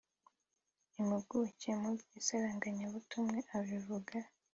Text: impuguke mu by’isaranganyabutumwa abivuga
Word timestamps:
impuguke 0.99 1.69
mu 1.81 1.89
by’isaranganyabutumwa 1.99 3.39
abivuga 3.57 4.15